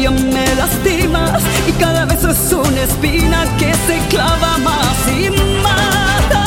día 0.02 0.10
me 0.10 0.56
lastimas 0.56 1.44
y 1.68 1.72
cada 1.73 2.06
vez 2.06 2.23
es 2.23 2.53
una 2.53 2.82
espina 2.82 3.45
que 3.60 3.72
se 3.86 3.99
clava 4.10 4.57
más 4.57 4.98
y 5.07 5.30
mata. 5.61 6.44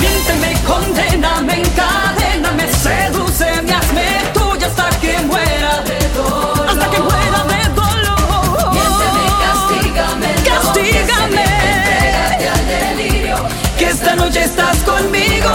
Miénteme, 0.00 0.54
condéname, 0.64 1.54
encadéname, 1.62 2.68
sedúceme, 2.72 3.72
hazme 3.72 4.06
tuya 4.32 4.66
hasta 4.68 4.88
que 5.00 5.18
muera 5.22 5.82
de 5.88 5.98
dolor. 6.14 6.68
Hasta 6.68 6.90
que 6.92 7.00
muera 7.00 7.40
de 7.52 7.60
dolor. 7.80 8.72
Miénteme, 8.76 9.24
castígame, 9.44 10.30
castígame. 10.48 11.46
Entrégate 11.82 12.48
al 12.48 12.66
delirio, 12.68 13.36
que 13.76 13.86
esta 13.86 14.14
noche 14.14 14.44
estás 14.44 14.76
conmigo. 14.84 15.50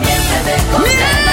Miénteme. 0.00 1.23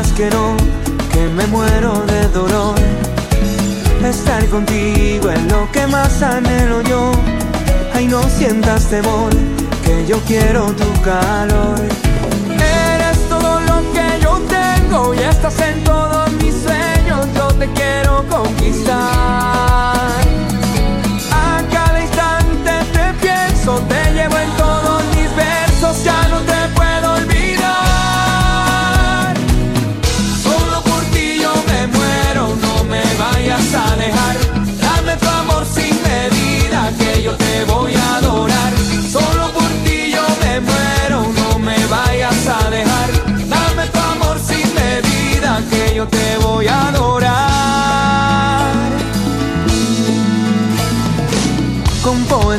Digas 0.00 0.12
que 0.12 0.30
no, 0.30 0.56
que 1.12 1.28
me 1.28 1.46
muero 1.46 2.02
de 2.06 2.28
dolor. 2.28 2.78
Estar 4.04 4.44
contigo 4.46 5.30
es 5.30 5.42
lo 5.52 5.70
que 5.72 5.86
más 5.86 6.22
anhelo 6.22 6.82
yo. 6.82 7.12
Ay, 7.94 8.06
no 8.06 8.22
sientas 8.22 8.86
temor, 8.86 9.30
que 9.84 10.06
yo 10.06 10.18
quiero 10.26 10.66
tu 10.72 11.02
calor. 11.02 11.78
Eres 12.48 13.28
todo 13.28 13.60
lo 13.60 13.80
que 13.92 14.22
yo 14.22 14.40
tengo 14.48 15.14
y 15.14 15.18
estás 15.18 15.58
en 15.60 15.84
todos 15.84 16.32
mis 16.42 16.54
sueños. 16.54 17.26
Yo 17.36 17.48
te 17.58 17.66
quiero 17.72 18.24
conquistar. 18.28 18.98
A 21.32 21.62
cada 21.72 22.00
instante 22.00 22.72
te 22.92 23.12
pienso, 23.20 23.78
te 23.88 24.12
llevo 24.14 24.38
en 24.38 24.59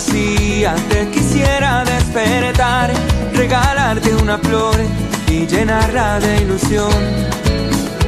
Poesía 0.03 0.73
te 0.89 1.07
quisiera 1.11 1.83
despertar, 1.83 2.91
regalarte 3.33 4.15
una 4.15 4.39
flor 4.39 4.75
y 5.27 5.45
llenarla 5.45 6.19
de 6.19 6.41
ilusión. 6.41 6.91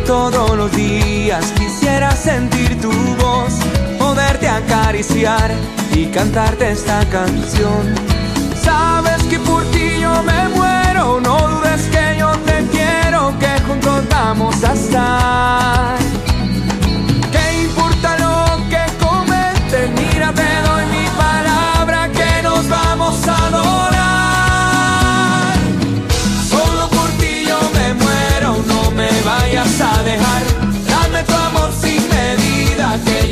Todos 0.08 0.58
los 0.58 0.72
días 0.72 1.46
quisiera 1.56 2.12
sentir 2.16 2.82
tu 2.82 2.92
voz, 3.18 3.54
poderte 4.00 4.50
acariciar 4.50 5.52
y 5.94 6.08
cantarte 6.08 6.72
esta 6.72 7.06
canción. 7.12 7.94
Sabes 8.64 9.22
que 9.30 9.38
por 9.40 9.64
ti 9.66 10.00
yo 10.02 10.24
me 10.24 10.50
muero, 10.50 11.22
no 11.22 11.38
dudes 11.48 11.84
que 11.92 12.18
yo 12.18 12.32
te 12.40 12.66
quiero, 12.72 13.38
que 13.40 13.62
juntos 13.68 14.04
vamos 14.10 14.64
a 14.64 14.74
estar. 14.74 15.98
¿Qué 17.32 17.64
importa 17.66 18.18
lo 18.18 18.68
que 18.68 18.84
comete? 19.06 19.92
Mira, 19.96 20.34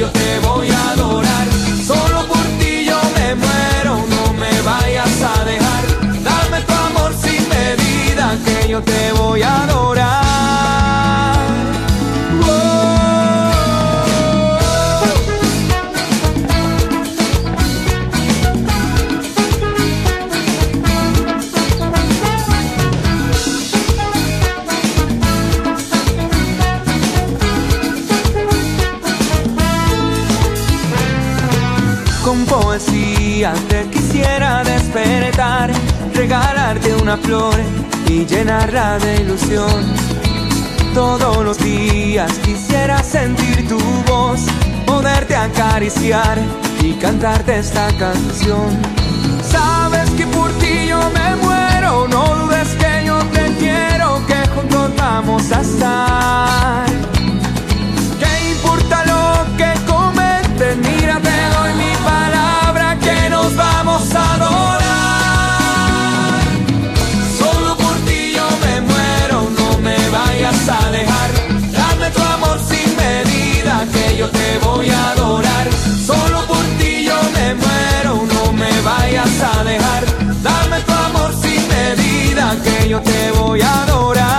yo 0.01 0.09
te 0.09 0.39
voy 0.39 0.67
a 0.67 0.91
adorar. 0.93 1.47
Solo 1.85 2.25
por 2.25 2.45
ti 2.59 2.85
yo 2.89 2.99
me 3.15 3.35
muero, 3.35 3.93
no 4.13 4.33
me 4.33 4.51
vayas 4.63 5.21
a 5.21 5.45
dejar. 5.45 5.83
Dame 6.23 6.61
tu 6.67 6.73
amor 6.73 7.13
sin 7.13 7.43
medida, 7.49 8.35
que 8.43 8.69
yo 8.69 8.81
te 8.81 9.11
voy 9.11 9.43
a 9.43 9.63
adorar. 9.63 9.90
Regalarte 36.13 36.93
una 36.95 37.17
flor 37.17 37.55
y 38.07 38.25
llenarla 38.25 38.99
de 38.99 39.21
ilusión. 39.21 39.83
Todos 40.93 41.43
los 41.43 41.57
días 41.57 42.31
quisiera 42.45 43.01
sentir 43.03 43.67
tu 43.67 43.79
voz, 44.07 44.41
poderte 44.85 45.35
acariciar 45.35 46.37
y 46.83 46.93
cantarte 46.93 47.59
esta 47.59 47.87
canción. 47.97 48.69
Sabes 49.49 50.09
que 50.11 50.25
por 50.27 50.51
ti 50.59 50.87
yo 50.87 50.99
me 51.09 51.35
muero, 51.37 52.07
no 52.07 52.23
dudes 52.35 52.69
que 52.75 53.05
yo 53.05 53.17
te 53.33 53.53
quiero, 53.57 54.21
que 54.27 54.47
juntos 54.49 54.91
vamos 54.97 55.51
a 55.51 55.61
estar. 55.61 56.85
¿Qué 58.19 58.51
importa 58.51 59.05
lo 59.05 59.57
que 59.57 59.71
cometen? 59.91 60.81
Mira, 60.81 61.19
yo 74.21 74.29
te 74.29 74.59
voy 74.59 74.87
a 74.87 75.11
adorar. 75.13 75.67
Solo 76.05 76.45
por 76.45 76.63
ti 76.77 77.05
yo 77.05 77.17
me 77.35 77.55
muero, 77.55 78.13
no 78.33 78.53
me 78.53 78.71
vayas 78.81 79.35
a 79.51 79.63
dejar. 79.63 80.03
Dame 80.43 80.79
tu 80.81 80.93
amor 81.07 81.31
sin 81.41 81.61
medida 81.67 82.55
que 82.63 82.89
yo 82.89 82.99
te 83.01 83.31
voy 83.31 83.61
a 83.61 83.83
adorar. 83.83 84.30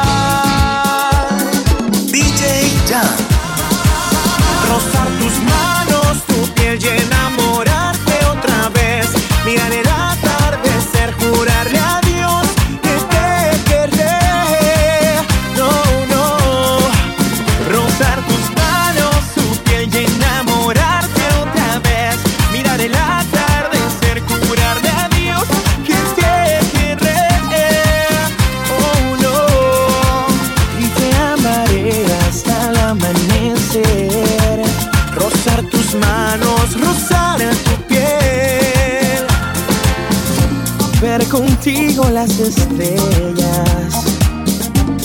Las 42.11 42.39
estrellas. 42.39 44.05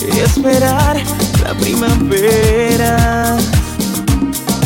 Y 0.00 0.18
esperar 0.20 0.96
la 1.42 1.54
primavera. 1.54 3.36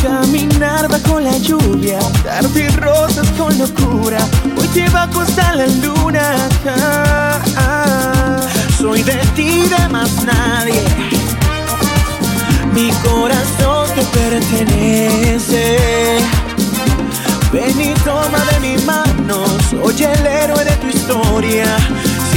Caminar 0.03 0.89
bajo 0.89 1.21
la 1.21 1.37
lluvia, 1.39 1.99
darte 2.25 2.69
rosas 2.71 3.29
con 3.39 3.57
locura. 3.59 4.19
Hoy 4.59 4.67
te 4.69 4.89
bajo 4.91 5.21
hasta 5.21 5.55
la 5.55 5.67
luna. 5.67 6.49
Soy 8.79 9.03
de 9.03 9.19
ti, 9.37 9.69
de 9.69 9.89
más 9.89 10.11
nadie. 10.25 10.83
Mi 12.75 12.91
corazón 13.05 13.89
te 13.95 14.03
pertenece. 14.19 15.79
Ven 17.53 17.81
y 17.81 17.95
toma 18.03 18.39
de 18.51 18.61
mis 18.61 18.85
manos. 18.85 19.49
Soy 19.71 20.05
el 20.05 20.27
héroe 20.27 20.65
de 20.65 20.73
tu 20.77 20.89
historia. 20.89 21.67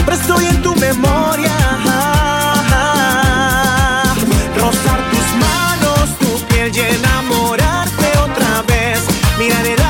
Siempre 0.05 0.21
estoy 0.21 0.45
en 0.45 0.61
tu 0.61 0.75
memoria. 0.75 1.57
Rozar 4.55 4.99
tus 5.09 5.27
manos, 5.39 6.09
tu 6.19 6.45
piel 6.45 6.71
y 6.75 6.79
enamorarte 6.79 8.11
otra 8.19 8.61
vez. 8.67 8.99
Mirar 9.39 9.65
el 9.65 9.81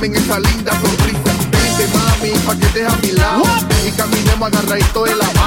Dame 0.00 0.16
esa 0.16 0.38
linda 0.38 0.70
sonrisa. 0.80 1.32
Dice 1.50 1.88
mami, 1.92 2.30
pa' 2.46 2.54
que 2.54 2.66
estés 2.66 2.86
a 2.86 2.96
mi 2.98 3.10
lado. 3.10 3.42
Y 3.84 3.90
caminemos 3.90 4.46
agarradito 4.46 5.02
de 5.02 5.16
la 5.16 5.37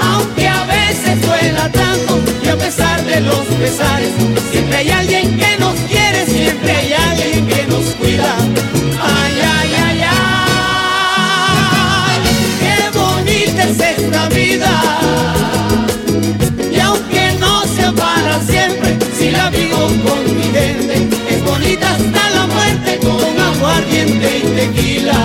Aunque 0.00 0.46
a 0.46 0.64
veces 0.66 1.20
duela 1.20 1.68
tanto 1.72 2.20
y 2.44 2.48
a 2.48 2.56
pesar 2.56 3.04
de 3.04 3.20
los 3.22 3.40
pesares, 3.58 4.12
siempre 4.52 4.76
hay 4.76 4.88
alguien 4.90 5.36
que 5.36 5.56
nos 5.58 5.74
quiere, 5.80 6.24
siempre 6.26 6.70
hay 6.70 6.92
alguien 6.92 7.44
que 7.48 7.66
nos 7.66 7.86
cuida. 7.96 8.36
Ay, 9.02 9.40
ay, 9.58 9.74
ay, 9.84 10.00
ay, 10.08 12.20
qué 12.60 12.88
bonita 12.96 13.64
es 13.64 13.80
esta 13.80 14.28
vida. 14.28 14.70
Y 16.72 16.78
aunque 16.78 17.32
no 17.40 17.64
sea 17.64 17.90
para 17.90 18.40
siempre, 18.42 18.96
si 19.18 19.32
la 19.32 19.50
vivo 19.50 19.88
con 20.06 20.36
mi 20.36 20.44
gente, 20.44 21.08
es 21.30 21.42
bonita 21.44 21.96
hasta 21.96 22.30
la 22.30 22.46
muerte 22.46 23.00
con 23.00 23.40
agua 23.40 23.78
ardiente 23.78 24.38
y 24.38 24.42
tequila. 24.54 25.18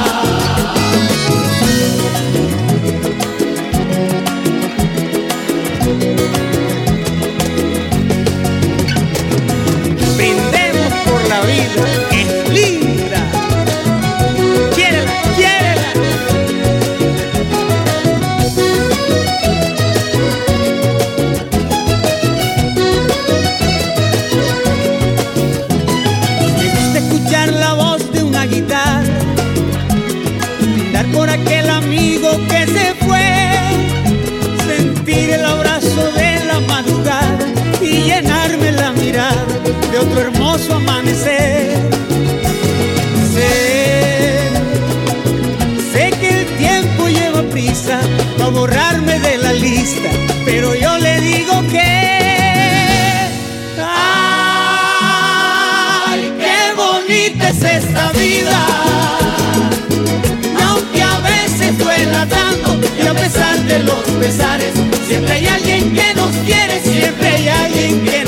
pero 50.46 50.76
yo 50.76 50.98
le 50.98 51.20
digo 51.22 51.62
que. 51.70 51.80
¡Ay, 53.84 55.02
qué 56.40 56.74
bonita 56.76 57.50
es 57.50 57.64
esta 57.64 58.12
vida! 58.14 58.68
Aunque 60.68 61.02
a 61.02 61.20
veces 61.20 61.78
duela 61.78 62.26
tanto 62.28 62.80
y 63.02 63.08
a 63.08 63.14
pesar 63.14 63.60
de 63.64 63.80
los 63.80 64.02
pesares, 64.20 64.74
siempre 65.08 65.34
hay 65.34 65.48
alguien 65.48 65.94
que 65.94 66.14
nos 66.16 66.36
quiere, 66.46 66.82
siempre 66.82 67.28
hay 67.28 67.48
alguien 67.48 68.04
que 68.04 68.21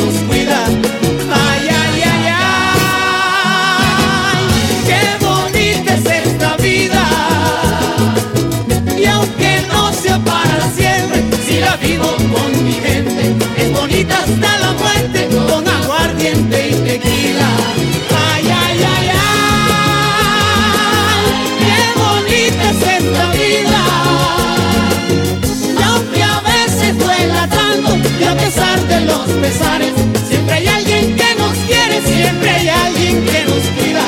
siempre 29.51 30.53
hay 30.53 30.67
alguien 30.67 31.15
que 31.15 31.35
nos 31.35 31.57
quiere, 31.67 32.01
siempre 32.01 32.49
hay 32.49 32.69
alguien 32.69 33.25
que 33.25 33.45
nos 33.45 33.63
cuida. 33.75 34.03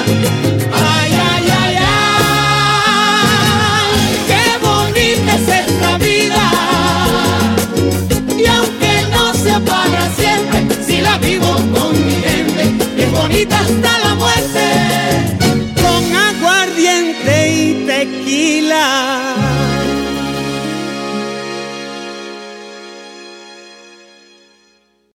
Ay, 0.72 1.12
ay, 1.12 1.50
ay, 1.62 1.76
ay, 1.78 2.66
qué 4.28 4.58
bonita 4.66 5.36
es 5.36 5.48
esta 5.68 5.98
vida. 5.98 6.52
Y 8.38 8.46
aunque 8.46 8.94
no 9.12 9.34
sea 9.34 9.60
para 9.60 10.10
siempre, 10.16 10.68
si 10.86 11.02
la 11.02 11.18
vivo 11.18 11.54
con 11.74 12.06
mi 12.06 12.14
gente, 12.14 13.04
es 13.04 13.12
bonita 13.12 13.60
hasta 13.60 14.00
la 14.00 14.05